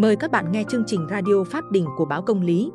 Mời 0.00 0.16
các 0.16 0.30
bạn 0.30 0.52
nghe 0.52 0.64
chương 0.68 0.82
trình 0.86 1.06
radio 1.10 1.44
Pháp 1.44 1.64
Đình 1.70 1.86
của 1.96 2.04
báo 2.04 2.22
Công 2.22 2.40
lý. 2.40 2.72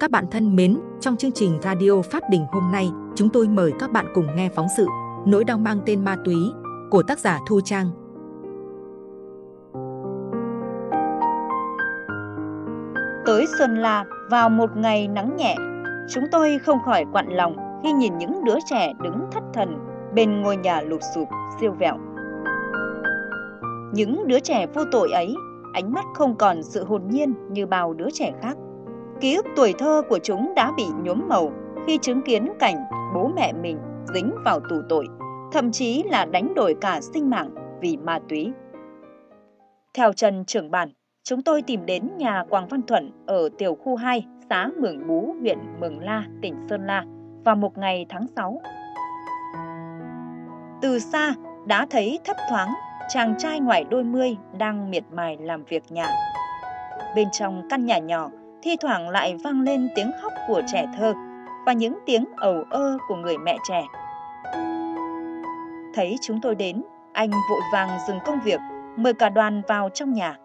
Các 0.00 0.10
bạn 0.10 0.24
thân 0.30 0.56
mến, 0.56 0.78
trong 1.00 1.16
chương 1.16 1.32
trình 1.32 1.58
radio 1.62 2.02
Pháp 2.02 2.22
Đình 2.30 2.44
hôm 2.52 2.72
nay, 2.72 2.90
chúng 3.14 3.28
tôi 3.28 3.48
mời 3.48 3.72
các 3.78 3.92
bạn 3.92 4.06
cùng 4.14 4.26
nghe 4.36 4.48
phóng 4.48 4.66
sự 4.76 4.86
Nỗi 5.26 5.44
đau 5.44 5.58
mang 5.58 5.80
tên 5.86 6.04
ma 6.04 6.16
túy 6.24 6.36
của 6.90 7.02
tác 7.02 7.18
giả 7.18 7.38
Thu 7.48 7.60
Trang. 7.64 7.86
Tới 13.26 13.46
Sơn 13.58 13.76
La 13.76 14.04
vào 14.30 14.48
một 14.48 14.76
ngày 14.76 15.08
nắng 15.08 15.36
nhẹ, 15.36 15.56
chúng 16.14 16.24
tôi 16.32 16.58
không 16.66 16.78
khỏi 16.84 17.04
quặn 17.12 17.28
lòng 17.28 17.80
khi 17.82 17.92
nhìn 17.92 18.18
những 18.18 18.44
đứa 18.44 18.56
trẻ 18.70 18.92
đứng 19.02 19.26
thất 19.32 19.42
thần 19.54 19.78
bên 20.14 20.42
ngôi 20.42 20.56
nhà 20.56 20.80
lụp 20.80 21.00
sụp 21.14 21.28
siêu 21.60 21.72
vẹo. 21.78 21.98
Những 23.92 24.26
đứa 24.26 24.40
trẻ 24.40 24.66
vô 24.74 24.82
tội 24.92 25.10
ấy, 25.12 25.34
ánh 25.72 25.92
mắt 25.92 26.04
không 26.14 26.36
còn 26.36 26.62
sự 26.62 26.84
hồn 26.84 27.02
nhiên 27.08 27.34
như 27.50 27.66
bao 27.66 27.94
đứa 27.94 28.10
trẻ 28.12 28.32
khác. 28.42 28.56
Ký 29.20 29.36
ức 29.36 29.46
tuổi 29.56 29.74
thơ 29.78 30.02
của 30.08 30.18
chúng 30.22 30.52
đã 30.56 30.72
bị 30.76 30.84
nhuốm 31.02 31.28
màu 31.28 31.52
khi 31.86 31.98
chứng 31.98 32.22
kiến 32.22 32.48
cảnh 32.58 32.76
bố 33.14 33.30
mẹ 33.36 33.52
mình 33.52 33.78
dính 34.14 34.30
vào 34.44 34.60
tù 34.60 34.76
tội, 34.88 35.06
thậm 35.52 35.72
chí 35.72 36.02
là 36.02 36.24
đánh 36.24 36.54
đổi 36.54 36.74
cả 36.80 37.00
sinh 37.00 37.30
mạng 37.30 37.50
vì 37.80 37.96
ma 37.96 38.18
túy. 38.28 38.52
Theo 39.94 40.12
Trần 40.12 40.44
trưởng 40.44 40.70
bản, 40.70 40.88
chúng 41.22 41.42
tôi 41.42 41.62
tìm 41.62 41.86
đến 41.86 42.10
nhà 42.16 42.44
Quang 42.50 42.68
Văn 42.68 42.82
Thuận 42.82 43.10
ở 43.26 43.48
tiểu 43.58 43.74
khu 43.74 43.96
2, 43.96 44.26
xã 44.50 44.68
Mường 44.80 45.06
Bú, 45.06 45.34
huyện 45.40 45.58
Mường 45.80 45.98
La, 46.00 46.24
tỉnh 46.42 46.54
Sơn 46.70 46.86
La 46.86 47.04
vào 47.44 47.56
một 47.56 47.78
ngày 47.78 48.06
tháng 48.08 48.26
6. 48.36 48.60
Từ 50.82 50.98
xa 50.98 51.34
đã 51.66 51.86
thấy 51.90 52.18
thấp 52.24 52.36
thoáng 52.50 52.68
chàng 53.08 53.34
trai 53.38 53.60
ngoài 53.60 53.84
đôi 53.90 54.04
mươi 54.04 54.36
đang 54.58 54.90
miệt 54.90 55.04
mài 55.10 55.36
làm 55.40 55.64
việc 55.64 55.82
nhà. 55.92 56.06
Bên 57.16 57.28
trong 57.32 57.62
căn 57.70 57.86
nhà 57.86 57.98
nhỏ, 57.98 58.30
thi 58.62 58.76
thoảng 58.80 59.08
lại 59.08 59.36
vang 59.44 59.60
lên 59.60 59.88
tiếng 59.94 60.10
khóc 60.22 60.32
của 60.48 60.62
trẻ 60.72 60.86
thơ 60.98 61.14
và 61.66 61.72
những 61.72 61.98
tiếng 62.06 62.24
ầu 62.36 62.64
ơ 62.70 62.98
của 63.08 63.16
người 63.16 63.38
mẹ 63.38 63.56
trẻ. 63.68 63.82
Thấy 65.94 66.16
chúng 66.22 66.40
tôi 66.40 66.54
đến, 66.54 66.82
anh 67.12 67.30
vội 67.30 67.60
vàng 67.72 67.98
dừng 68.08 68.18
công 68.24 68.40
việc, 68.40 68.60
mời 68.96 69.14
cả 69.14 69.28
đoàn 69.28 69.62
vào 69.68 69.88
trong 69.88 70.12
nhà. 70.12 70.36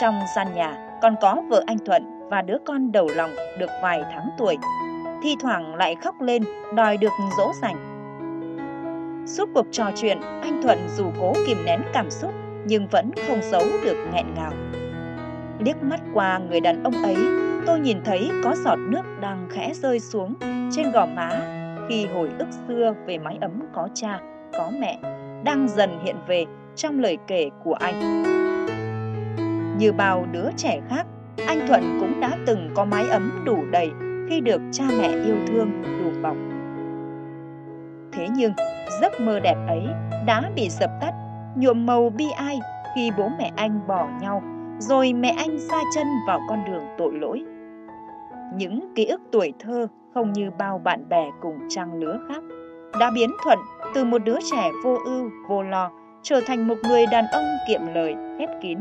Trong 0.00 0.20
gian 0.36 0.54
nhà 0.54 0.98
còn 1.02 1.14
có 1.20 1.42
vợ 1.48 1.64
anh 1.66 1.78
Thuận 1.86 2.28
và 2.28 2.42
đứa 2.42 2.58
con 2.66 2.92
đầu 2.92 3.08
lòng 3.16 3.30
được 3.58 3.70
vài 3.82 4.02
tháng 4.12 4.30
tuổi. 4.38 4.56
Thi 5.22 5.36
thoảng 5.40 5.74
lại 5.74 5.94
khóc 5.94 6.20
lên 6.20 6.44
đòi 6.74 6.96
được 6.96 7.12
dỗ 7.36 7.52
dành. 7.62 7.91
Suốt 9.26 9.48
cuộc 9.54 9.66
trò 9.70 9.90
chuyện, 9.96 10.20
anh 10.20 10.62
Thuận 10.62 10.78
dù 10.96 11.04
cố 11.20 11.32
kìm 11.46 11.56
nén 11.64 11.80
cảm 11.92 12.10
xúc 12.10 12.30
nhưng 12.66 12.86
vẫn 12.86 13.10
không 13.28 13.40
giấu 13.42 13.62
được 13.84 13.96
nghẹn 14.12 14.26
ngào. 14.34 14.52
Liếc 15.58 15.82
mắt 15.82 16.00
qua 16.14 16.40
người 16.50 16.60
đàn 16.60 16.82
ông 16.82 17.02
ấy, 17.02 17.16
tôi 17.66 17.80
nhìn 17.80 17.98
thấy 18.04 18.30
có 18.44 18.54
giọt 18.64 18.76
nước 18.76 19.02
đang 19.20 19.48
khẽ 19.50 19.72
rơi 19.74 20.00
xuống 20.00 20.34
trên 20.72 20.90
gò 20.92 21.06
má 21.06 21.40
khi 21.88 22.06
hồi 22.06 22.30
ức 22.38 22.48
xưa 22.68 22.94
về 23.06 23.18
mái 23.18 23.38
ấm 23.40 23.62
có 23.74 23.88
cha, 23.94 24.20
có 24.52 24.70
mẹ 24.80 24.98
đang 25.44 25.68
dần 25.68 25.98
hiện 26.04 26.16
về 26.26 26.44
trong 26.76 27.00
lời 27.00 27.18
kể 27.26 27.50
của 27.64 27.74
anh. 27.74 28.22
Như 29.78 29.92
bao 29.92 30.26
đứa 30.32 30.48
trẻ 30.56 30.80
khác, 30.90 31.06
anh 31.46 31.66
Thuận 31.68 31.98
cũng 32.00 32.20
đã 32.20 32.36
từng 32.46 32.70
có 32.74 32.84
mái 32.84 33.08
ấm 33.08 33.42
đủ 33.44 33.64
đầy 33.70 33.90
khi 34.28 34.40
được 34.40 34.60
cha 34.72 34.84
mẹ 34.98 35.08
yêu 35.08 35.36
thương 35.46 35.82
đùm 35.82 36.22
bọc. 36.22 36.51
Thế 38.12 38.28
nhưng, 38.34 38.52
giấc 39.00 39.20
mơ 39.20 39.40
đẹp 39.40 39.56
ấy 39.68 39.82
đã 40.26 40.42
bị 40.54 40.68
dập 40.68 40.90
tắt, 41.00 41.14
nhuộm 41.56 41.86
màu 41.86 42.10
bi 42.10 42.26
ai 42.36 42.60
khi 42.94 43.10
bố 43.18 43.28
mẹ 43.38 43.50
anh 43.56 43.80
bỏ 43.86 44.08
nhau, 44.20 44.42
rồi 44.78 45.12
mẹ 45.12 45.34
anh 45.38 45.58
xa 45.58 45.80
chân 45.94 46.06
vào 46.26 46.40
con 46.48 46.58
đường 46.66 46.84
tội 46.98 47.12
lỗi. 47.14 47.42
Những 48.54 48.92
ký 48.94 49.04
ức 49.04 49.20
tuổi 49.32 49.52
thơ 49.58 49.86
không 50.14 50.32
như 50.32 50.50
bao 50.58 50.78
bạn 50.78 51.08
bè 51.08 51.30
cùng 51.40 51.58
trang 51.68 51.94
lứa 51.94 52.18
khác, 52.28 52.42
đã 53.00 53.10
biến 53.14 53.30
Thuận 53.44 53.58
từ 53.94 54.04
một 54.04 54.18
đứa 54.24 54.36
trẻ 54.52 54.70
vô 54.84 54.98
ưu, 55.04 55.30
vô 55.48 55.62
lo, 55.62 55.90
trở 56.22 56.40
thành 56.46 56.68
một 56.68 56.74
người 56.88 57.06
đàn 57.06 57.24
ông 57.32 57.44
kiệm 57.68 57.80
lời, 57.94 58.14
khép 58.38 58.48
kín. 58.62 58.78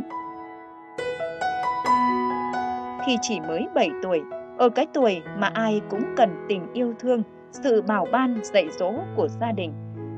Khi 3.05 3.17
chỉ 3.21 3.39
mới 3.39 3.67
7 3.75 3.89
tuổi, 4.03 4.21
ở 4.57 4.69
cái 4.69 4.87
tuổi 4.93 5.21
mà 5.37 5.51
ai 5.53 5.81
cũng 5.89 6.03
cần 6.17 6.45
tình 6.49 6.73
yêu 6.73 6.93
thương, 6.99 7.23
sự 7.51 7.81
bảo 7.81 8.07
ban 8.11 8.39
dạy 8.43 8.67
dỗ 8.79 8.93
của 9.15 9.27
gia 9.27 9.51
đình, 9.51 9.73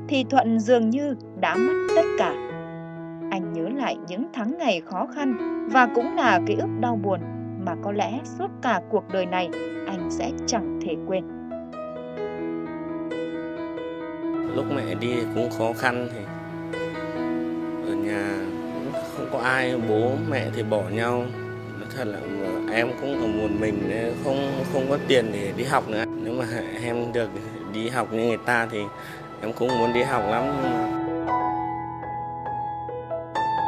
thì 0.08 0.24
Thuận 0.30 0.58
dường 0.58 0.90
như 0.90 1.14
đã 1.40 1.54
mất 1.54 1.86
tất 1.96 2.06
cả. 2.18 2.34
Anh 3.30 3.52
nhớ 3.52 3.68
lại 3.76 3.96
những 4.08 4.26
tháng 4.32 4.58
ngày 4.58 4.82
khó 4.86 5.06
khăn 5.14 5.36
và 5.72 5.88
cũng 5.94 6.16
là 6.16 6.40
ký 6.46 6.54
ức 6.54 6.68
đau 6.80 6.96
buồn 6.96 7.20
mà 7.66 7.74
có 7.82 7.92
lẽ 7.92 8.20
suốt 8.24 8.46
cả 8.62 8.80
cuộc 8.90 9.04
đời 9.12 9.26
này 9.26 9.48
anh 9.86 10.10
sẽ 10.10 10.30
chẳng 10.46 10.80
thể 10.82 10.96
quên. 11.06 11.24
Lúc 14.54 14.64
mẹ 14.76 14.94
đi 15.00 15.14
cũng 15.34 15.50
khó 15.58 15.72
khăn 15.72 16.08
thì 16.12 16.20
ở 17.88 17.94
nhà 17.94 18.28
cũng 18.74 19.02
không 19.16 19.26
có 19.32 19.38
ai, 19.38 19.74
bố 19.88 20.10
mẹ 20.30 20.50
thì 20.56 20.62
bỏ 20.62 20.82
nhau. 20.92 21.22
Nói 21.80 21.88
thật 21.96 22.04
là 22.04 22.20
em 22.72 22.90
cũng 23.00 23.20
ở 23.20 23.26
một 23.26 23.48
mình 23.60 23.74
không 24.24 24.64
không 24.72 24.86
có 24.88 24.98
tiền 25.08 25.26
để 25.32 25.52
đi 25.56 25.64
học 25.64 25.88
nữa. 25.88 26.04
Nếu 26.22 26.34
mà 26.34 26.44
em 26.82 27.12
được 27.12 27.30
đi 27.72 27.88
học 27.88 28.12
như 28.12 28.18
người 28.18 28.38
ta 28.46 28.68
thì 28.70 28.78
em 29.40 29.52
cũng 29.52 29.68
muốn 29.78 29.92
đi 29.92 30.02
học 30.02 30.22
lắm. 30.30 30.44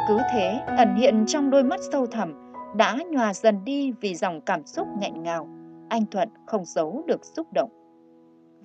Cứ 0.07 0.17
thế, 0.33 0.59
ẩn 0.77 0.95
hiện 0.95 1.25
trong 1.27 1.49
đôi 1.49 1.63
mắt 1.63 1.79
sâu 1.91 2.07
thẳm, 2.07 2.53
đã 2.75 2.97
nhòa 3.11 3.33
dần 3.33 3.65
đi 3.65 3.91
vì 4.01 4.15
dòng 4.15 4.41
cảm 4.41 4.65
xúc 4.65 4.87
nghẹn 4.99 5.23
ngào. 5.23 5.47
Anh 5.89 6.05
thuận 6.11 6.29
không 6.45 6.65
giấu 6.65 7.03
được 7.07 7.25
xúc 7.25 7.47
động. 7.53 7.69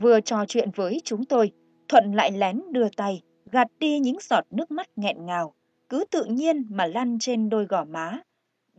Vừa 0.01 0.21
trò 0.21 0.45
chuyện 0.49 0.71
với 0.77 1.01
chúng 1.05 1.25
tôi, 1.25 1.53
thuận 1.89 2.13
lại 2.13 2.33
lén 2.33 2.61
đưa 2.71 2.89
tay, 2.97 3.23
gạt 3.53 3.69
đi 3.79 3.99
những 3.99 4.17
giọt 4.21 4.45
nước 4.51 4.71
mắt 4.71 4.87
nghẹn 4.97 5.27
ngào. 5.27 5.55
Cứ 5.89 6.05
tự 6.11 6.25
nhiên 6.25 6.67
mà 6.71 6.87
lăn 6.87 7.19
trên 7.21 7.49
đôi 7.49 7.65
gò 7.65 7.85
má 7.85 8.19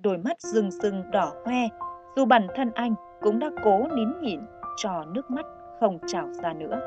đôi 0.04 0.18
mắt 0.18 0.42
rừng 0.42 0.72
rừng 0.72 1.12
đỏ 1.12 1.32
hoe 1.46 1.68
dù 2.16 2.26
bản 2.26 2.48
thân 2.56 2.72
anh 2.76 2.96
cũng 3.22 3.40
đã 3.40 3.50
cố 3.64 3.88
nín 3.96 4.10
nhịn 4.22 4.40
cho 4.78 5.06
nước 5.14 5.32
mắt 5.32 5.46
không 5.80 6.00
trào 6.08 6.28
ra 6.44 6.54
nữa 6.54 6.80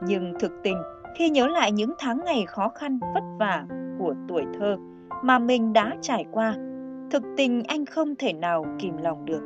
nhưng 0.00 0.34
thực 0.38 0.52
tình, 0.62 0.82
khi 1.14 1.30
nhớ 1.30 1.46
lại 1.46 1.72
những 1.72 1.92
tháng 1.98 2.20
ngày 2.24 2.46
khó 2.46 2.68
khăn 2.68 2.98
vất 3.14 3.24
vả 3.38 3.64
của 3.98 4.14
tuổi 4.28 4.44
thơ 4.58 4.76
mà 5.22 5.38
mình 5.38 5.72
đã 5.72 5.96
trải 6.00 6.24
qua, 6.32 6.54
thực 7.10 7.22
tình 7.36 7.62
anh 7.68 7.86
không 7.86 8.14
thể 8.16 8.32
nào 8.32 8.64
kìm 8.78 8.96
lòng 8.96 9.24
được. 9.24 9.42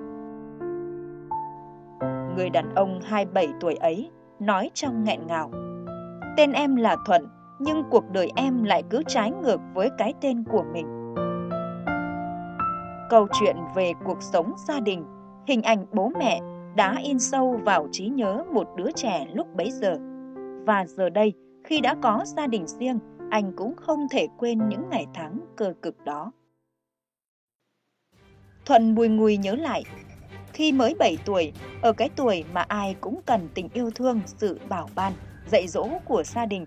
Người 2.37 2.51
đàn 2.51 2.75
ông 2.75 3.01
27 3.05 3.49
tuổi 3.61 3.75
ấy 3.75 4.11
nói 4.41 4.71
trong 4.75 5.05
nghẹn 5.05 5.27
ngào. 5.27 5.51
Tên 6.37 6.53
em 6.53 6.77
là 6.77 6.97
Thuận, 7.07 7.29
nhưng 7.59 7.83
cuộc 7.91 8.11
đời 8.11 8.31
em 8.37 8.65
lại 8.65 8.83
cứ 8.91 9.03
trái 9.07 9.31
ngược 9.31 9.61
với 9.75 9.91
cái 9.99 10.15
tên 10.21 10.45
của 10.45 10.65
mình. 10.73 11.02
Câu 13.13 13.29
chuyện 13.41 13.57
về 13.75 13.93
cuộc 14.05 14.23
sống 14.23 14.53
gia 14.69 14.81
đình, 14.81 15.05
hình 15.47 15.63
ảnh 15.63 15.87
bố 15.93 16.13
mẹ 16.19 16.41
đã 16.77 16.97
in 17.05 17.19
sâu 17.19 17.61
vào 17.65 17.89
trí 17.93 18.09
nhớ 18.09 18.45
một 18.53 18.69
đứa 18.77 18.91
trẻ 18.97 19.27
lúc 19.35 19.47
bấy 19.57 19.71
giờ. 19.71 19.97
Và 20.67 20.87
giờ 20.87 21.09
đây, 21.09 21.33
khi 21.65 21.81
đã 21.81 21.97
có 22.03 22.25
gia 22.37 22.47
đình 22.47 22.67
riêng, 22.67 22.99
anh 23.31 23.53
cũng 23.57 23.77
không 23.77 24.07
thể 24.11 24.27
quên 24.39 24.69
những 24.69 24.91
ngày 24.91 25.07
tháng 25.15 25.41
cơ 25.57 25.73
cực 25.83 26.05
đó. 26.05 26.33
Thuận 28.67 28.95
bùi 28.95 29.09
ngùi 29.09 29.37
nhớ 29.37 29.55
lại, 29.55 29.85
khi 30.53 30.73
mới 30.73 30.95
7 30.99 31.17
tuổi, 31.25 31.53
ở 31.83 31.93
cái 31.93 32.09
tuổi 32.17 32.45
mà 32.53 32.65
ai 32.69 32.97
cũng 33.01 33.21
cần 33.27 33.49
tình 33.55 33.69
yêu 33.75 33.91
thương, 33.95 34.21
sự 34.27 34.61
bảo 34.69 34.89
ban, 34.95 35.13
dạy 35.47 35.69
dỗ 35.69 35.89
của 36.05 36.23
gia 36.23 36.47
đình, 36.47 36.67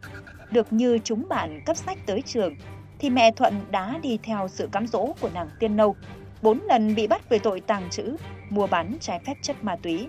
được 0.52 0.74
như 0.74 1.00
chúng 1.04 1.28
bạn 1.30 1.62
cấp 1.66 1.78
sách 1.78 1.98
tới 2.06 2.22
trường, 2.22 2.54
thì 3.00 3.10
mẹ 3.10 3.32
Thuận 3.32 3.54
đã 3.72 4.00
đi 4.04 4.20
theo 4.24 4.48
sự 4.48 4.70
cám 4.72 4.88
dỗ 4.88 5.14
của 5.22 5.30
nàng 5.34 5.50
Tiên 5.60 5.76
Nâu, 5.76 5.96
bốn 6.46 6.60
lần 6.62 6.96
bị 6.96 7.08
bắt 7.08 7.30
về 7.30 7.40
tội 7.40 7.62
tàng 7.62 7.90
trữ, 7.90 8.16
mua 8.50 8.68
bán 8.68 8.98
trái 9.00 9.20
phép 9.28 9.34
chất 9.42 9.64
ma 9.64 9.76
túy. 9.76 10.08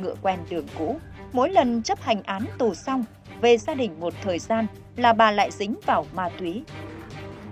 Ngựa 0.00 0.14
quen 0.22 0.38
đường 0.50 0.66
cũ, 0.78 0.96
mỗi 1.32 1.50
lần 1.50 1.82
chấp 1.82 2.00
hành 2.02 2.22
án 2.22 2.44
tù 2.58 2.74
xong, 2.74 3.04
về 3.40 3.58
gia 3.58 3.74
đình 3.74 4.00
một 4.00 4.14
thời 4.22 4.38
gian 4.38 4.66
là 4.96 5.12
bà 5.12 5.30
lại 5.30 5.50
dính 5.50 5.74
vào 5.86 6.06
ma 6.14 6.28
túy. 6.38 6.64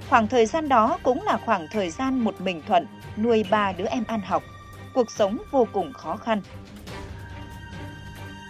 Khoảng 0.08 0.28
thời 0.28 0.46
gian 0.46 0.69
đó 0.69 0.99
cũng 1.02 1.22
là 1.22 1.38
khoảng 1.46 1.66
thời 1.72 1.90
gian 1.90 2.19
một 2.19 2.40
mình 2.40 2.62
Thuận 2.66 2.87
nuôi 3.16 3.44
ba 3.50 3.72
đứa 3.72 3.87
em 3.87 4.04
ăn 4.08 4.20
học, 4.20 4.43
cuộc 4.94 5.11
sống 5.11 5.38
vô 5.50 5.66
cùng 5.72 5.93
khó 5.93 6.16
khăn. 6.16 6.43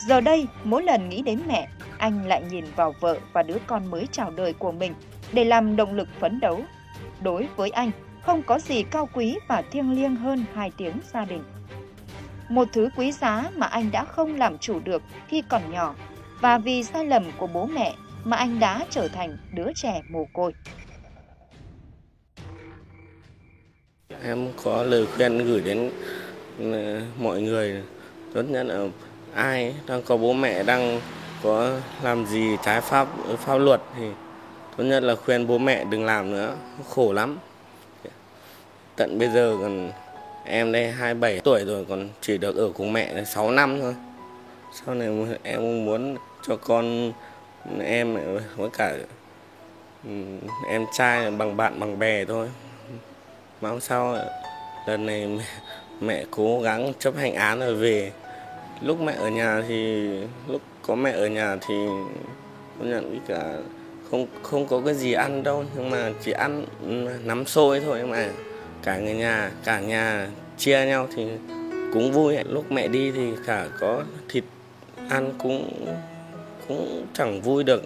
Giờ 0.09 0.21
đây, 0.21 0.47
mỗi 0.65 0.83
lần 0.83 1.09
nghĩ 1.09 1.23
đến 1.23 1.41
mẹ, 1.47 1.69
anh 1.99 2.27
lại 2.27 2.43
nhìn 2.51 2.65
vào 2.77 2.95
vợ 3.01 3.19
và 3.33 3.43
đứa 3.43 3.59
con 3.67 3.91
mới 3.91 4.07
chào 4.13 4.31
đời 4.31 4.53
của 4.53 4.73
mình 4.73 4.95
để 5.33 5.45
làm 5.45 5.77
động 5.77 5.95
lực 5.95 6.09
phấn 6.21 6.41
đấu. 6.41 6.61
Đối 7.21 7.49
với 7.57 7.71
anh, 7.71 7.91
không 8.29 8.43
có 8.43 8.59
gì 8.59 8.83
cao 8.83 9.09
quý 9.15 9.39
và 9.49 9.63
thiêng 9.63 9.93
liêng 9.93 10.17
hơn 10.17 10.45
hai 10.55 10.73
tiếng 10.77 10.93
gia 11.13 11.25
đình 11.25 11.43
một 12.49 12.69
thứ 12.73 12.89
quý 12.97 13.13
giá 13.13 13.51
mà 13.57 13.67
anh 13.67 13.91
đã 13.91 14.05
không 14.05 14.37
làm 14.37 14.59
chủ 14.59 14.81
được 14.85 15.03
khi 15.29 15.43
còn 15.49 15.73
nhỏ, 15.73 15.95
và 16.41 16.59
vì 16.59 16.85
sai 16.85 17.05
lầm 17.07 17.25
của 17.39 17.47
bố 17.47 17.67
mẹ 17.67 17.95
mà 18.25 18.37
anh 18.37 18.61
đã 18.61 18.87
trở 18.91 19.09
thành 19.09 19.37
đứa 19.55 19.73
trẻ 19.75 20.03
mồ 20.11 20.25
côi. 20.33 20.55
em 24.23 24.49
có 24.65 24.83
lời 24.83 25.07
khuyên 25.17 25.39
gửi 25.39 25.61
đến 25.61 25.91
ừ, 26.59 27.01
mọi 27.19 27.43
người, 27.43 27.83
tốt 28.35 28.43
nhất 28.43 28.63
là 28.63 28.87
ai 29.35 29.75
đang 29.87 30.03
có 30.03 30.17
bố 30.17 30.33
mẹ 30.33 30.63
đang 30.63 31.01
có 31.43 31.81
làm 32.03 32.27
gì 32.27 32.57
trái 32.65 32.81
pháp 32.81 33.09
pháp 33.39 33.59
luật 33.59 33.81
thì 33.97 34.07
tốt 34.77 34.85
nhất 34.85 35.03
là 35.03 35.15
khuyên 35.15 35.47
bố 35.47 35.59
mẹ 35.59 35.85
đừng 35.85 36.05
làm 36.05 36.33
nữa, 36.33 36.57
khổ 36.89 37.13
lắm 37.13 37.39
tận 38.99 39.19
bây 39.19 39.29
giờ 39.29 39.57
còn 39.61 39.91
em 40.45 40.73
đây 40.73 40.91
27 40.91 41.41
tuổi 41.41 41.65
rồi 41.65 41.87
còn 41.89 42.09
chỉ 42.21 42.39
được 42.39 42.57
ở 42.57 42.71
cùng 42.75 42.93
mẹ 42.93 43.25
6 43.25 43.51
năm 43.51 43.81
thôi. 43.81 43.95
Sau 44.73 44.95
này 44.95 45.09
em 45.43 45.85
muốn 45.85 46.17
cho 46.47 46.57
con 46.57 47.13
em 47.81 48.17
với 48.57 48.71
cả 48.79 48.97
ừ, 50.05 50.11
em 50.69 50.87
trai 50.93 51.31
bằng 51.31 51.57
bạn 51.57 51.81
bằng 51.81 51.99
bè 51.99 52.25
thôi. 52.25 52.49
Mong 53.61 53.81
sau 53.81 54.17
lần 54.87 55.07
này 55.07 55.27
mẹ, 55.27 55.45
mẹ 56.01 56.25
cố 56.31 56.61
gắng 56.61 56.93
chấp 56.99 57.17
hành 57.17 57.35
án 57.35 57.61
rồi 57.61 57.75
về. 57.75 58.13
Lúc 58.81 59.01
mẹ 59.01 59.15
ở 59.19 59.29
nhà 59.29 59.63
thì 59.69 60.09
lúc 60.49 60.63
có 60.83 60.95
mẹ 60.95 61.13
ở 61.13 61.27
nhà 61.27 61.57
thì 61.69 61.75
công 62.79 62.91
nhận 62.91 63.11
với 63.11 63.21
cả 63.29 63.57
không 64.11 64.27
không 64.43 64.67
có 64.67 64.81
cái 64.85 64.95
gì 64.95 65.13
ăn 65.13 65.43
đâu 65.43 65.65
nhưng 65.77 65.91
mà 65.91 66.13
chỉ 66.25 66.33
ăn 66.33 66.65
ừ, 66.87 67.09
nắm 67.25 67.47
xôi 67.47 67.81
thôi 67.81 68.03
mà 68.03 68.29
cả 68.83 68.99
người 68.99 69.15
nhà 69.15 69.51
cả 69.65 69.81
nhà 69.81 70.29
chia 70.57 70.87
nhau 70.87 71.07
thì 71.17 71.27
cũng 71.93 72.13
vui 72.13 72.37
lúc 72.49 72.73
mẹ 72.73 72.89
đi 72.89 73.13
thì 73.13 73.33
cả 73.47 73.69
có 73.81 74.03
thịt 74.29 74.45
ăn 75.09 75.33
cũng 75.39 75.87
cũng 76.69 77.07
chẳng 77.13 77.41
vui 77.41 77.65
được 77.65 77.83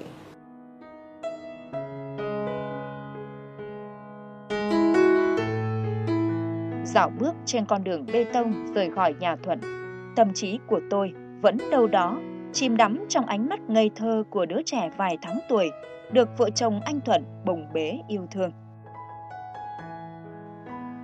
dạo 6.94 7.10
bước 7.18 7.34
trên 7.46 7.64
con 7.64 7.84
đường 7.84 8.06
bê 8.12 8.24
tông 8.32 8.74
rời 8.74 8.90
khỏi 8.90 9.14
nhà 9.20 9.36
Thuận, 9.36 9.60
tâm 10.16 10.32
trí 10.34 10.58
của 10.66 10.80
tôi 10.90 11.12
vẫn 11.42 11.56
đâu 11.70 11.86
đó 11.86 12.20
chìm 12.52 12.76
đắm 12.76 13.04
trong 13.08 13.26
ánh 13.26 13.48
mắt 13.48 13.60
ngây 13.68 13.90
thơ 13.96 14.24
của 14.30 14.46
đứa 14.46 14.62
trẻ 14.66 14.90
vài 14.96 15.18
tháng 15.22 15.38
tuổi 15.48 15.70
được 16.12 16.28
vợ 16.38 16.50
chồng 16.50 16.80
anh 16.84 17.00
Thuận 17.00 17.24
bồng 17.44 17.72
bế 17.72 17.98
yêu 18.08 18.26
thương. 18.30 18.52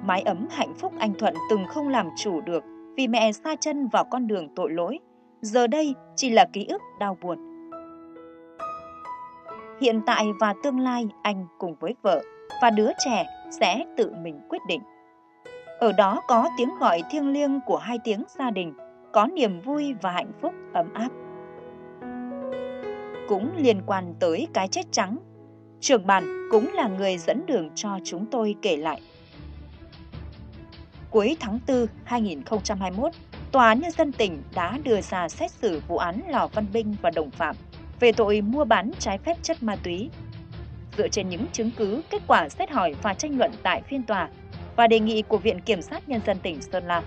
Mái 0.08 0.22
ấm 0.22 0.46
hạnh 0.50 0.74
phúc 0.74 0.92
anh 0.98 1.14
Thuận 1.18 1.34
từng 1.50 1.66
không 1.68 1.88
làm 1.88 2.08
chủ 2.16 2.40
được 2.40 2.64
vì 2.96 3.08
mẹ 3.08 3.32
xa 3.32 3.56
chân 3.60 3.88
vào 3.88 4.04
con 4.04 4.26
đường 4.26 4.48
tội 4.56 4.70
lỗi, 4.70 4.98
giờ 5.40 5.66
đây 5.66 5.94
chỉ 6.16 6.30
là 6.30 6.46
ký 6.52 6.66
ức 6.66 6.82
đau 7.00 7.18
buồn. 7.22 7.38
Hiện 9.80 10.00
tại 10.06 10.26
và 10.40 10.54
tương 10.62 10.80
lai 10.80 11.08
anh 11.22 11.46
cùng 11.58 11.74
với 11.80 11.94
vợ 12.02 12.22
và 12.62 12.70
đứa 12.70 12.90
trẻ 13.04 13.26
sẽ 13.60 13.84
tự 13.96 14.12
mình 14.22 14.40
quyết 14.48 14.62
định. 14.68 14.80
Ở 15.78 15.92
đó 15.92 16.22
có 16.28 16.48
tiếng 16.58 16.70
gọi 16.80 17.02
thiêng 17.10 17.32
liêng 17.32 17.60
của 17.66 17.76
hai 17.76 17.98
tiếng 18.04 18.24
gia 18.38 18.50
đình, 18.50 18.74
có 19.12 19.26
niềm 19.26 19.60
vui 19.60 19.94
và 20.02 20.10
hạnh 20.10 20.32
phúc 20.40 20.54
ấm 20.72 20.92
áp. 20.94 21.08
Cũng 23.28 23.50
liên 23.56 23.82
quan 23.86 24.14
tới 24.20 24.48
cái 24.54 24.68
chết 24.68 24.92
trắng, 24.92 25.16
trưởng 25.80 26.06
bản 26.06 26.48
cũng 26.50 26.68
là 26.74 26.88
người 26.88 27.18
dẫn 27.18 27.46
đường 27.46 27.70
cho 27.74 27.98
chúng 28.04 28.26
tôi 28.26 28.54
kể 28.62 28.76
lại. 28.76 29.00
Cuối 31.10 31.36
tháng 31.40 31.58
4 31.68 31.86
2021, 32.04 33.12
Tòa 33.52 33.68
án 33.68 33.80
Nhân 33.80 33.90
dân 33.90 34.12
tỉnh 34.12 34.42
đã 34.54 34.78
đưa 34.84 35.00
ra 35.00 35.28
xét 35.28 35.50
xử 35.50 35.82
vụ 35.88 35.96
án 35.96 36.22
Lò 36.28 36.48
Văn 36.52 36.66
Binh 36.72 36.94
và 37.02 37.10
đồng 37.10 37.30
phạm 37.30 37.56
về 38.00 38.12
tội 38.12 38.40
mua 38.40 38.64
bán 38.64 38.90
trái 38.98 39.18
phép 39.18 39.36
chất 39.42 39.62
ma 39.62 39.76
túy. 39.76 40.10
Dựa 40.96 41.08
trên 41.08 41.28
những 41.28 41.46
chứng 41.52 41.70
cứ, 41.76 42.02
kết 42.10 42.22
quả 42.26 42.48
xét 42.48 42.70
hỏi 42.70 42.94
và 43.02 43.14
tranh 43.14 43.38
luận 43.38 43.52
tại 43.62 43.82
phiên 43.88 44.02
tòa 44.02 44.28
và 44.76 44.86
đề 44.86 45.00
nghị 45.00 45.22
của 45.22 45.38
Viện 45.38 45.60
Kiểm 45.60 45.82
sát 45.82 46.08
Nhân 46.08 46.20
dân 46.26 46.38
tỉnh 46.38 46.62
Sơn 46.62 46.86
La, 46.86 47.02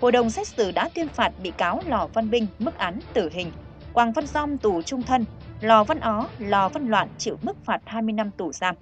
Hội 0.00 0.12
đồng 0.12 0.30
xét 0.30 0.48
xử 0.48 0.72
đã 0.72 0.88
tuyên 0.94 1.08
phạt 1.08 1.32
bị 1.42 1.50
cáo 1.50 1.80
Lò 1.86 2.08
Văn 2.14 2.30
Binh 2.30 2.46
mức 2.58 2.78
án 2.78 2.98
tử 3.12 3.30
hình, 3.32 3.52
Quang 3.92 4.12
Văn 4.12 4.26
Dom 4.26 4.58
tù 4.58 4.82
trung 4.82 5.02
thân, 5.02 5.24
Lò 5.60 5.84
Văn 5.84 6.00
Ó, 6.00 6.28
Lò 6.38 6.68
Văn 6.68 6.88
Loạn 6.88 7.08
chịu 7.18 7.38
mức 7.42 7.64
phạt 7.64 7.80
20 7.84 8.12
năm 8.12 8.30
tù 8.30 8.52
giam. 8.52 8.74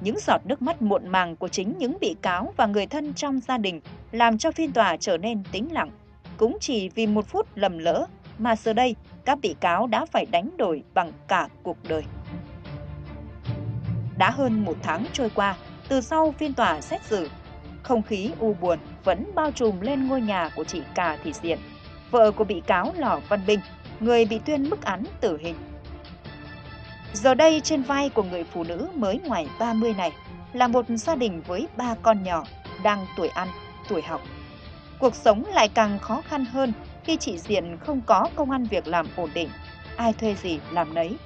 Những 0.00 0.18
giọt 0.26 0.40
nước 0.44 0.62
mắt 0.62 0.82
muộn 0.82 1.08
màng 1.08 1.36
của 1.36 1.48
chính 1.48 1.74
những 1.78 1.96
bị 2.00 2.16
cáo 2.22 2.52
và 2.56 2.66
người 2.66 2.86
thân 2.86 3.14
trong 3.14 3.40
gia 3.40 3.58
đình 3.58 3.80
làm 4.12 4.38
cho 4.38 4.50
phiên 4.50 4.72
tòa 4.72 4.96
trở 4.96 5.18
nên 5.18 5.42
tĩnh 5.52 5.72
lặng. 5.72 5.90
Cũng 6.36 6.58
chỉ 6.60 6.88
vì 6.88 7.06
một 7.06 7.26
phút 7.28 7.46
lầm 7.54 7.78
lỡ 7.78 8.06
mà 8.38 8.56
giờ 8.56 8.72
đây 8.72 8.96
các 9.24 9.38
bị 9.42 9.54
cáo 9.60 9.86
đã 9.86 10.06
phải 10.06 10.26
đánh 10.26 10.50
đổi 10.56 10.82
bằng 10.94 11.12
cả 11.28 11.48
cuộc 11.62 11.76
đời. 11.88 12.02
Đã 14.18 14.30
hơn 14.30 14.64
một 14.64 14.76
tháng 14.82 15.04
trôi 15.12 15.30
qua, 15.34 15.56
từ 15.88 16.00
sau 16.00 16.34
phiên 16.38 16.54
tòa 16.54 16.80
xét 16.80 17.04
xử, 17.04 17.30
không 17.82 18.02
khí 18.02 18.30
u 18.38 18.54
buồn 18.60 18.78
vẫn 19.04 19.24
bao 19.34 19.50
trùm 19.50 19.80
lên 19.80 20.08
ngôi 20.08 20.20
nhà 20.20 20.50
của 20.56 20.64
chị 20.64 20.82
Cà 20.94 21.18
Thị 21.24 21.32
Diện, 21.32 21.58
vợ 22.10 22.30
của 22.30 22.44
bị 22.44 22.62
cáo 22.66 22.92
Lò 22.96 23.20
Văn 23.28 23.40
Bình 23.46 23.60
người 24.00 24.24
bị 24.24 24.38
tuyên 24.46 24.70
mức 24.70 24.82
án 24.84 25.04
tử 25.20 25.38
hình. 25.40 25.54
Giờ 27.12 27.34
đây 27.34 27.60
trên 27.64 27.82
vai 27.82 28.08
của 28.08 28.22
người 28.22 28.44
phụ 28.44 28.64
nữ 28.64 28.88
mới 28.94 29.20
ngoài 29.24 29.46
30 29.58 29.94
này 29.94 30.12
là 30.52 30.68
một 30.68 30.84
gia 30.88 31.14
đình 31.14 31.42
với 31.46 31.66
ba 31.76 31.94
con 32.02 32.22
nhỏ 32.22 32.44
đang 32.82 33.06
tuổi 33.16 33.28
ăn, 33.28 33.48
tuổi 33.88 34.02
học. 34.02 34.20
Cuộc 34.98 35.14
sống 35.14 35.44
lại 35.54 35.68
càng 35.68 35.98
khó 35.98 36.22
khăn 36.28 36.44
hơn 36.44 36.72
khi 37.04 37.16
chị 37.16 37.38
Diện 37.38 37.76
không 37.80 38.00
có 38.06 38.28
công 38.36 38.50
ăn 38.50 38.64
việc 38.64 38.86
làm 38.86 39.06
ổn 39.16 39.30
định, 39.34 39.48
ai 39.96 40.12
thuê 40.12 40.34
gì 40.34 40.58
làm 40.70 40.94
nấy. 40.94 41.16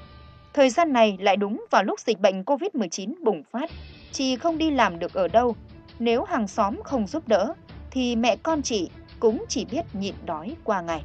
Thời 0.52 0.70
gian 0.70 0.92
này 0.92 1.16
lại 1.20 1.36
đúng 1.36 1.64
vào 1.70 1.84
lúc 1.84 2.00
dịch 2.00 2.20
bệnh 2.20 2.42
COVID-19 2.42 3.14
bùng 3.24 3.42
phát, 3.42 3.70
chị 4.12 4.36
không 4.36 4.58
đi 4.58 4.70
làm 4.70 4.98
được 4.98 5.14
ở 5.14 5.28
đâu. 5.28 5.56
Nếu 5.98 6.24
hàng 6.24 6.48
xóm 6.48 6.82
không 6.84 7.06
giúp 7.06 7.28
đỡ, 7.28 7.54
thì 7.90 8.16
mẹ 8.16 8.36
con 8.36 8.62
chị 8.62 8.90
cũng 9.20 9.44
chỉ 9.48 9.64
biết 9.64 9.82
nhịn 9.92 10.14
đói 10.24 10.56
qua 10.64 10.80
ngày. 10.80 11.02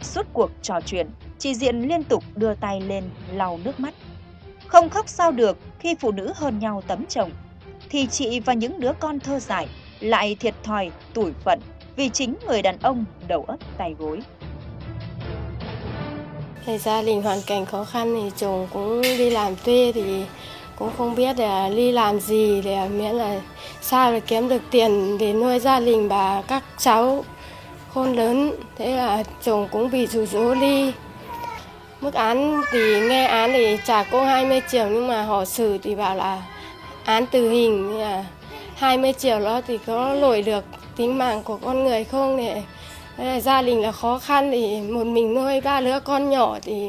Suốt 0.00 0.26
cuộc 0.32 0.50
trò 0.62 0.80
chuyện, 0.80 1.06
chị 1.46 1.54
Diện 1.54 1.88
liên 1.88 2.02
tục 2.02 2.24
đưa 2.36 2.54
tay 2.54 2.80
lên 2.80 3.04
lau 3.32 3.60
nước 3.64 3.80
mắt. 3.80 3.94
Không 4.66 4.88
khóc 4.88 5.08
sao 5.08 5.32
được 5.32 5.58
khi 5.78 5.94
phụ 5.94 6.12
nữ 6.12 6.32
hơn 6.34 6.58
nhau 6.58 6.82
tấm 6.86 7.04
chồng, 7.08 7.30
thì 7.90 8.06
chị 8.06 8.40
và 8.40 8.52
những 8.52 8.80
đứa 8.80 8.92
con 9.00 9.20
thơ 9.20 9.38
dại 9.38 9.68
lại 10.00 10.36
thiệt 10.40 10.54
thòi, 10.62 10.90
tủi 11.14 11.32
phận 11.44 11.60
vì 11.96 12.08
chính 12.08 12.34
người 12.46 12.62
đàn 12.62 12.78
ông 12.82 13.04
đầu 13.28 13.44
ấp 13.48 13.56
tay 13.78 13.94
gối. 13.98 14.20
Thì 16.66 16.78
gia 16.78 17.02
đình 17.02 17.22
hoàn 17.22 17.38
cảnh 17.46 17.66
khó 17.66 17.84
khăn 17.84 18.14
thì 18.14 18.30
chồng 18.36 18.68
cũng 18.72 19.02
đi 19.02 19.30
làm 19.30 19.56
thuê 19.64 19.92
thì 19.94 20.24
cũng 20.78 20.90
không 20.98 21.14
biết 21.14 21.38
là 21.38 21.68
đi 21.68 21.92
làm 21.92 22.20
gì 22.20 22.62
để 22.64 22.88
miễn 22.88 23.14
là 23.14 23.40
sao 23.80 24.12
để 24.12 24.20
kiếm 24.20 24.48
được 24.48 24.62
tiền 24.70 25.18
để 25.18 25.32
nuôi 25.32 25.58
gia 25.58 25.80
đình 25.80 26.08
và 26.08 26.42
các 26.48 26.64
cháu 26.78 27.24
khôn 27.94 28.12
lớn 28.12 28.52
thế 28.76 28.96
là 28.96 29.22
chồng 29.42 29.68
cũng 29.72 29.90
bị 29.90 30.06
rủ 30.06 30.26
rỗ 30.26 30.54
đi 30.54 30.92
mức 32.06 32.14
án 32.14 32.62
thì 32.70 33.00
nghe 33.00 33.26
án 33.26 33.52
thì 33.52 33.78
trả 33.84 34.02
cô 34.02 34.24
20 34.24 34.62
triệu, 34.68 34.88
nhưng 34.88 35.08
mà 35.08 35.22
họ 35.22 35.44
xử 35.44 35.78
thì 35.78 35.94
bảo 35.94 36.16
là 36.16 36.42
án 37.04 37.26
tử 37.26 37.50
hình 37.50 37.98
là 37.98 38.24
20 38.76 39.12
triệu 39.12 39.40
đó 39.40 39.60
thì 39.66 39.78
có 39.86 40.14
lỗi 40.14 40.42
được 40.42 40.64
tính 40.96 41.18
mạng 41.18 41.42
của 41.42 41.56
con 41.56 41.84
người 41.84 42.04
không 42.04 42.38
thì 42.38 43.40
gia 43.40 43.62
đình 43.62 43.82
là 43.82 43.92
khó 43.92 44.18
khăn 44.18 44.50
thì 44.50 44.80
một 44.80 45.06
mình 45.06 45.34
nuôi 45.34 45.60
ba 45.60 45.80
đứa 45.80 46.00
con 46.00 46.30
nhỏ 46.30 46.58
thì 46.62 46.88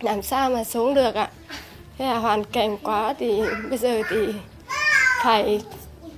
làm 0.00 0.22
sao 0.22 0.50
mà 0.50 0.64
sống 0.64 0.94
được 0.94 1.14
ạ. 1.14 1.28
Thế 1.98 2.04
là 2.04 2.18
hoàn 2.18 2.44
cảnh 2.44 2.76
quá 2.82 3.14
thì 3.18 3.42
bây 3.68 3.78
giờ 3.78 4.02
thì 4.10 4.16
phải 5.22 5.60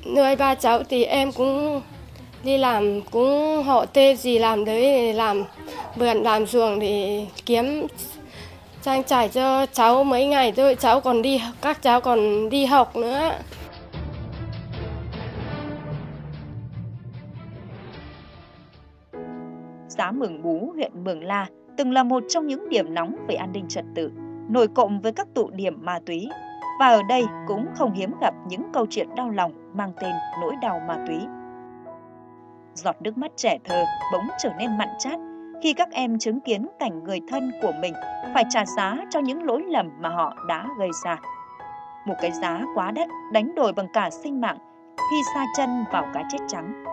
nuôi 0.05 0.37
ba 0.37 0.55
cháu 0.55 0.83
thì 0.89 1.05
em 1.05 1.33
cũng 1.33 1.83
đi 2.45 2.59
làm 2.59 3.01
cũng 3.11 3.63
họ 3.63 3.87
tê 3.87 4.17
gì 4.17 4.39
làm 4.39 4.65
đấy 4.65 5.13
làm 5.13 5.45
vườn 5.97 6.23
làm 6.23 6.47
ruộng 6.47 6.79
để 6.79 7.27
kiếm 7.47 7.87
trang 8.83 9.05
trải 9.05 9.29
cho 9.29 9.67
cháu 9.67 10.05
mấy 10.05 10.27
ngày 10.27 10.53
thôi 10.53 10.77
cháu 10.81 11.01
còn 11.01 11.23
đi 11.23 11.43
các 11.61 11.83
cháu 11.83 12.01
còn 12.01 12.49
đi 12.49 12.65
học 12.65 12.97
nữa 12.97 13.31
xã 19.89 20.11
Mường 20.11 20.43
Bú, 20.43 20.73
huyện 20.75 21.05
Mường 21.05 21.25
La 21.25 21.47
từng 21.77 21.93
là 21.93 22.03
một 22.03 22.23
trong 22.29 22.47
những 22.47 22.69
điểm 22.69 22.95
nóng 22.95 23.17
về 23.29 23.35
an 23.35 23.53
ninh 23.53 23.69
trật 23.69 23.85
tự, 23.95 24.13
nổi 24.49 24.69
cộng 24.69 25.01
với 25.01 25.13
các 25.13 25.27
tụ 25.35 25.51
điểm 25.51 25.79
ma 25.81 25.99
túy. 26.07 26.29
Và 26.81 26.87
ở 26.89 27.03
đây 27.09 27.25
cũng 27.49 27.67
không 27.75 27.93
hiếm 27.93 28.13
gặp 28.21 28.35
những 28.49 28.63
câu 28.73 28.87
chuyện 28.91 29.09
đau 29.17 29.31
lòng 29.31 29.53
mang 29.75 29.93
tên 30.01 30.13
nỗi 30.41 30.55
đau 30.63 30.81
ma 30.89 31.05
túy. 31.07 31.17
Giọt 32.75 32.97
nước 33.03 33.19
mắt 33.19 33.31
trẻ 33.37 33.59
thơ 33.65 33.85
bỗng 34.13 34.29
trở 34.39 34.51
nên 34.59 34.79
mặn 34.79 34.89
chát 34.99 35.19
khi 35.63 35.73
các 35.73 35.89
em 35.91 36.19
chứng 36.19 36.41
kiến 36.41 36.69
cảnh 36.79 37.05
người 37.05 37.21
thân 37.29 37.53
của 37.63 37.73
mình 37.81 37.93
phải 38.35 38.45
trả 38.51 38.65
giá 38.67 38.97
cho 39.11 39.21
những 39.21 39.43
lỗi 39.43 39.63
lầm 39.69 39.91
mà 40.01 40.09
họ 40.09 40.37
đã 40.49 40.67
gây 40.79 40.89
ra. 41.05 41.17
Một 42.07 42.15
cái 42.21 42.31
giá 42.31 42.61
quá 42.75 42.91
đắt 42.91 43.09
đánh 43.33 43.55
đổi 43.55 43.73
bằng 43.73 43.87
cả 43.93 44.11
sinh 44.11 44.41
mạng 44.41 44.59
khi 45.11 45.17
xa 45.35 45.45
chân 45.57 45.85
vào 45.93 46.07
cái 46.15 46.25
chết 46.29 46.39
trắng. 46.49 46.85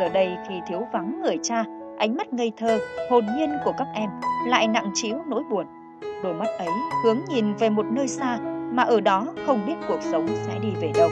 Giờ 0.00 0.08
đây 0.08 0.36
khi 0.48 0.54
thiếu 0.66 0.86
vắng 0.92 1.20
người 1.22 1.38
cha, 1.42 1.64
ánh 1.98 2.16
mắt 2.16 2.32
ngây 2.32 2.52
thơ, 2.56 2.78
hồn 3.10 3.26
nhiên 3.36 3.50
của 3.64 3.72
các 3.78 3.86
em 3.94 4.10
lại 4.46 4.68
nặng 4.68 4.90
trĩu 4.94 5.16
nỗi 5.26 5.42
buồn. 5.50 5.66
Đôi 6.22 6.34
mắt 6.34 6.48
ấy 6.58 6.68
hướng 7.04 7.18
nhìn 7.28 7.54
về 7.54 7.70
một 7.70 7.86
nơi 7.90 8.08
xa 8.08 8.38
mà 8.72 8.82
ở 8.82 9.00
đó 9.00 9.26
không 9.46 9.66
biết 9.66 9.74
cuộc 9.88 10.02
sống 10.02 10.26
sẽ 10.28 10.58
đi 10.58 10.68
về 10.80 10.92
đâu. 10.94 11.08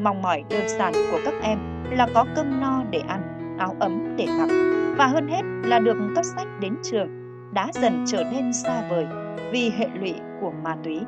Mong 0.00 0.22
mỏi 0.22 0.44
đơn 0.50 0.68
giản 0.68 0.92
của 0.92 1.18
các 1.24 1.34
em 1.42 1.58
là 1.90 2.06
có 2.14 2.24
cơm 2.36 2.60
no 2.60 2.82
để 2.90 3.00
ăn, 3.08 3.22
áo 3.58 3.76
ấm 3.80 4.16
để 4.16 4.26
mặc 4.26 4.48
và 4.96 5.06
hơn 5.06 5.28
hết 5.28 5.42
là 5.68 5.78
được 5.78 5.96
cấp 6.14 6.24
sách 6.24 6.46
đến 6.60 6.74
trường 6.82 7.08
đã 7.52 7.68
dần 7.72 8.04
trở 8.08 8.24
nên 8.32 8.52
xa 8.52 8.82
vời 8.90 9.06
vì 9.50 9.70
hệ 9.70 9.86
lụy 10.00 10.14
của 10.40 10.52
ma 10.62 10.76
túy. 10.84 11.00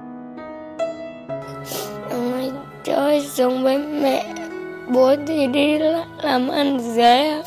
Chơi 2.85 3.21
sống 3.21 3.63
với 3.63 3.79
mẹ, 3.79 4.35
bố 4.89 5.17
thì 5.27 5.47
đi 5.47 5.79
làm 6.23 6.49
ăn 6.49 6.79
dễ. 6.81 7.43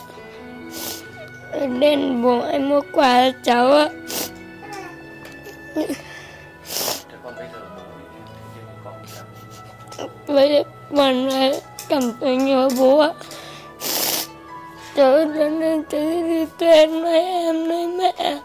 Nên 1.70 2.24
bố 2.24 2.40
em 2.40 2.70
mua 2.70 2.82
quà 2.94 3.32
cho 3.32 3.40
cháu 3.44 3.72
ạ. 3.72 3.90
Với 10.28 10.64
mình 10.92 11.28
lại 11.28 11.62
cảm 11.90 12.02
thấy 12.22 12.38
nhớ 12.38 12.70
bố 12.80 13.00
ạ. 13.00 13.10
Cháu 14.96 15.26
nên 15.26 15.84
đi 15.92 16.46
tên 16.58 17.04
với 17.04 17.22
em 17.22 17.68
với 17.68 17.88
mẹ. 17.88 18.40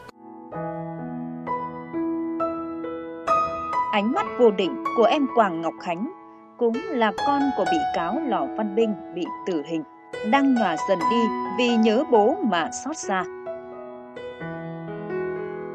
Ánh 3.93 4.13
mắt 4.13 4.27
vô 4.39 4.51
định 4.51 4.85
của 4.97 5.05
em 5.05 5.27
Quảng 5.35 5.63
Ngọc 5.63 5.75
Khánh 5.81 6.13
cũng 6.59 6.77
là 6.89 7.13
con 7.27 7.43
của 7.57 7.65
bị 7.65 7.79
cáo 7.95 8.21
Lò 8.29 8.47
Văn 8.57 8.75
Binh 8.75 8.95
bị 9.15 9.25
tử 9.47 9.63
hình, 9.67 9.83
đang 10.31 10.55
nhòa 10.55 10.77
dần 10.89 10.99
đi 11.11 11.23
vì 11.59 11.77
nhớ 11.77 12.05
bố 12.11 12.37
mà 12.43 12.71
xót 12.85 12.97
xa. 12.97 13.25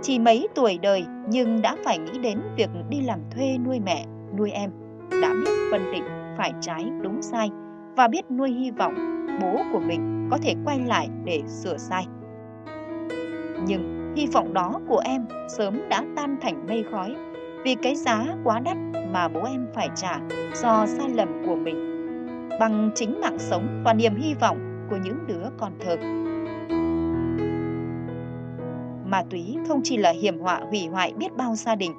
Chỉ 0.02 0.20
mấy 0.20 0.48
tuổi 0.56 0.80
đời 0.82 1.06
nhưng 1.28 1.62
đã 1.62 1.76
phải 1.86 1.98
nghĩ 1.98 2.18
đến 2.18 2.42
việc 2.58 2.70
đi 2.90 3.02
làm 3.02 3.20
thuê 3.36 3.58
nuôi 3.66 3.80
mẹ, 3.80 4.06
nuôi 4.38 4.52
em, 4.52 4.72
đã 5.22 5.34
biết 5.34 5.52
phân 5.72 5.92
định 5.92 6.04
phải 6.38 6.54
trái 6.62 6.86
đúng 7.02 7.22
sai 7.22 7.50
và 7.96 8.08
biết 8.08 8.32
nuôi 8.32 8.52
hy 8.52 8.72
vọng 8.72 8.96
bố 9.42 9.58
của 9.74 9.80
mình 9.80 10.28
có 10.32 10.38
thể 10.42 10.56
quay 10.66 10.80
lại 10.80 11.10
để 11.24 11.42
sửa 11.48 11.78
sai. 11.78 12.06
Nhưng 13.68 14.14
hy 14.16 14.28
vọng 14.28 14.54
đó 14.54 14.80
của 14.88 15.02
em 15.06 15.26
sớm 15.50 15.90
đã 15.90 16.04
tan 16.16 16.38
thành 16.42 16.68
mây 16.68 16.86
khói 16.92 17.16
vì 17.64 17.76
cái 17.76 17.96
giá 17.96 18.26
quá 18.44 18.60
đắt 18.60 18.78
mà 19.12 19.28
bố 19.28 19.44
em 19.44 19.68
phải 19.74 19.90
trả 19.96 20.20
do 20.56 20.86
sai 20.86 21.10
lầm 21.10 21.44
của 21.46 21.56
mình 21.56 21.94
bằng 22.60 22.92
chính 22.96 23.22
mạng 23.22 23.40
sống 23.40 23.82
và 23.86 23.94
niềm 23.94 24.16
hy 24.16 24.34
vọng 24.34 24.88
của 24.90 24.98
những 25.04 25.18
đứa 25.28 25.44
con 25.60 25.72
thơ. 25.80 25.98
Ma 29.06 29.24
túy 29.30 29.58
không 29.68 29.82
chỉ 29.84 29.98
là 29.98 30.10
hiểm 30.10 30.40
họa 30.40 30.62
hủy 30.70 30.88
hoại 30.88 31.14
biết 31.18 31.38
bao 31.38 31.56
gia 31.56 31.76
đình, 31.76 31.94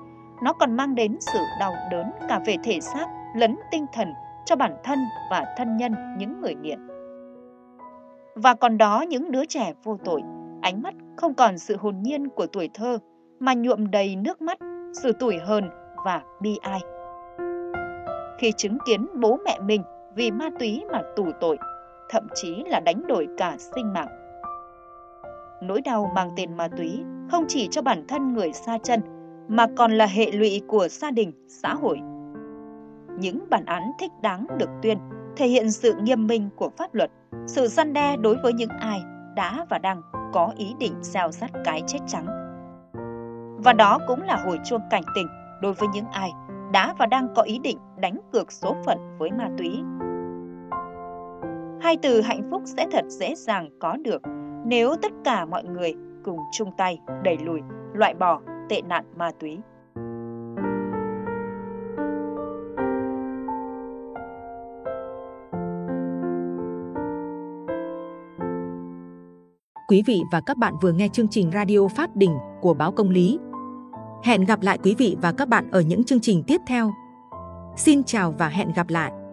nó 0.45 0.53
còn 0.53 0.77
mang 0.77 0.95
đến 0.95 1.17
sự 1.21 1.39
đau 1.61 1.75
đớn 1.91 2.11
cả 2.29 2.41
về 2.47 2.57
thể 2.65 2.81
xác 2.81 3.07
lẫn 3.37 3.57
tinh 3.71 3.87
thần 3.93 4.13
cho 4.45 4.57
bản 4.57 4.77
thân 4.85 4.99
và 5.31 5.55
thân 5.57 5.77
nhân 5.77 5.95
những 6.19 6.41
người 6.41 6.55
nghiện. 6.55 6.79
Và 8.35 8.55
còn 8.55 8.79
đó 8.79 9.05
những 9.09 9.31
đứa 9.31 9.45
trẻ 9.45 9.73
vô 9.83 9.99
tội, 10.05 10.23
ánh 10.63 10.83
mắt 10.83 10.95
không 11.17 11.35
còn 11.35 11.59
sự 11.59 11.77
hồn 11.77 12.03
nhiên 12.03 12.29
của 12.29 12.47
tuổi 12.47 12.71
thơ 12.75 12.99
mà 13.41 13.55
nhuộm 13.55 13.91
đầy 13.91 14.17
nước 14.17 14.43
mắt 14.43 14.59
sự 15.03 15.13
tủi 15.13 15.39
hờn 15.39 15.71
và 16.05 16.23
bi 16.41 16.59
ai. 16.63 16.81
Khi 18.39 18.53
chứng 18.53 18.79
kiến 18.87 19.07
bố 19.21 19.39
mẹ 19.45 19.59
mình 19.61 19.83
vì 20.15 20.31
ma 20.31 20.51
túy 20.59 20.85
mà 20.93 21.03
tù 21.17 21.27
tội, 21.41 21.59
thậm 22.11 22.27
chí 22.35 22.65
là 22.67 22.81
đánh 22.81 23.07
đổi 23.07 23.29
cả 23.39 23.57
sinh 23.59 23.93
mạng. 23.93 24.09
Nỗi 25.63 25.81
đau 25.81 26.11
mang 26.15 26.31
tên 26.37 26.57
ma 26.57 26.69
túy 26.77 27.05
không 27.31 27.45
chỉ 27.49 27.69
cho 27.71 27.83
bản 27.83 28.05
thân 28.09 28.35
người 28.35 28.53
xa 28.53 28.79
chân 28.79 29.01
mà 29.49 29.67
còn 29.77 29.93
là 29.93 30.07
hệ 30.07 30.31
lụy 30.31 30.63
của 30.67 30.89
gia 30.89 31.11
đình, 31.11 31.33
xã 31.49 31.75
hội. 31.75 32.01
Những 33.19 33.45
bản 33.51 33.65
án 33.65 33.83
thích 34.01 34.13
đáng 34.23 34.47
được 34.59 34.69
tuyên 34.83 34.99
thể 35.37 35.47
hiện 35.47 35.71
sự 35.71 35.95
nghiêm 36.03 36.27
minh 36.27 36.49
của 36.57 36.71
pháp 36.77 36.95
luật, 36.95 37.11
sự 37.47 37.67
gian 37.67 37.93
đe 37.93 38.17
đối 38.17 38.37
với 38.37 38.53
những 38.53 38.71
ai 38.81 39.03
đã 39.37 39.67
và 39.71 39.79
đang 39.79 40.03
có 40.33 40.53
ý 40.57 40.75
định 40.79 40.95
gieo 41.01 41.31
rắt 41.31 41.51
cái 41.65 41.83
chết 41.87 41.99
trắng 42.07 42.45
và 43.65 43.73
đó 43.73 43.99
cũng 44.07 44.23
là 44.23 44.37
hồi 44.37 44.61
chuông 44.65 44.81
cảnh 44.91 45.03
tỉnh 45.15 45.27
đối 45.63 45.73
với 45.73 45.89
những 45.95 46.05
ai 46.13 46.33
đã 46.73 46.95
và 46.99 47.07
đang 47.07 47.29
có 47.35 47.43
ý 47.43 47.59
định 47.59 47.79
đánh 47.97 48.17
cược 48.33 48.53
số 48.53 48.77
phận 48.85 48.99
với 49.19 49.31
ma 49.31 49.49
túy. 49.59 49.83
Hai 51.81 51.97
từ 52.03 52.21
hạnh 52.21 52.49
phúc 52.51 52.63
sẽ 52.65 52.87
thật 52.93 53.05
dễ 53.09 53.35
dàng 53.35 53.69
có 53.81 53.97
được 53.97 54.23
nếu 54.67 54.97
tất 55.03 55.13
cả 55.25 55.45
mọi 55.45 55.65
người 55.65 55.95
cùng 56.25 56.39
chung 56.53 56.71
tay 56.77 56.99
đẩy 57.23 57.39
lùi, 57.39 57.61
loại 57.95 58.15
bỏ 58.15 58.41
tệ 58.69 58.83
nạn 58.83 59.05
ma 59.17 59.31
túy. 59.41 59.59
Quý 69.89 70.03
vị 70.07 70.23
và 70.33 70.41
các 70.47 70.57
bạn 70.57 70.75
vừa 70.83 70.93
nghe 70.93 71.09
chương 71.09 71.29
trình 71.29 71.51
radio 71.55 71.89
Pháp 71.89 72.17
Đình 72.17 72.37
của 72.61 72.75
báo 72.75 72.93
Công 72.93 73.11
lý. 73.11 73.39
Hẹn 74.25 74.45
gặp 74.45 74.63
lại 74.63 74.79
quý 74.83 74.95
vị 74.99 75.17
và 75.23 75.33
các 75.33 75.49
bạn 75.49 75.71
ở 75.71 75.81
những 75.81 76.05
chương 76.05 76.21
trình 76.21 76.43
tiếp 76.47 76.61
theo. 76.67 76.93
Xin 77.77 78.05
chào 78.05 78.35
và 78.39 78.49
hẹn 78.49 78.73
gặp 78.73 78.89
lại! 78.89 79.24